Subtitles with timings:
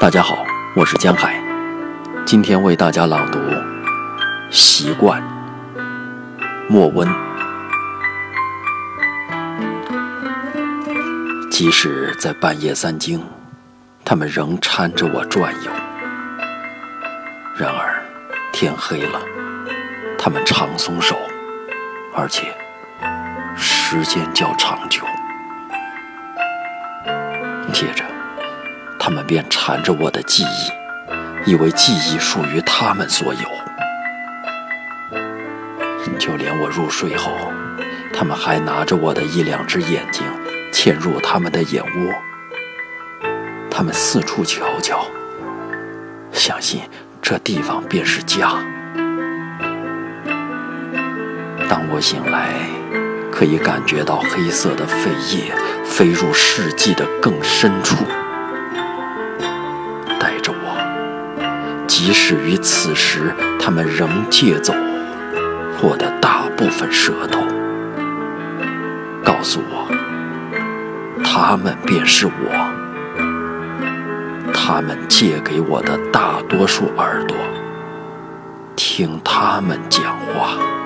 [0.00, 1.38] 大家好，我是江海，
[2.24, 3.38] 今天为大家朗读
[4.50, 5.20] 《习惯》。
[6.70, 7.06] 莫温。
[11.50, 13.22] 即使在半夜三更，
[14.02, 15.70] 他们仍搀着我转悠。
[17.54, 18.02] 然而
[18.52, 19.20] 天黑了，
[20.18, 21.14] 他们常松手，
[22.16, 22.54] 而且
[23.54, 25.04] 时间较长久。
[27.70, 28.02] 接着。
[29.02, 33.40] 他们便缠着我的记忆，以为记忆属于他们所有。
[36.18, 37.32] 就连我入睡后，
[38.12, 40.22] 他们还拿着我的一两只眼睛，
[40.70, 42.12] 嵌入他们的眼窝。
[43.70, 45.06] 他们四处瞧瞧，
[46.30, 46.82] 相信
[47.22, 48.52] 这地方便是家。
[51.70, 52.50] 当我醒来，
[53.32, 55.50] 可以感觉到黑色的肺液
[55.86, 58.04] 飞入世纪的更深处。
[62.02, 63.30] 即使于此时，
[63.60, 64.72] 他们仍借走
[65.82, 67.42] 我的大部分舌头，
[69.22, 69.86] 告诉我，
[71.22, 72.32] 他们便是我。
[74.54, 77.36] 他们借给我的大多数耳朵，
[78.74, 80.79] 听他们讲话。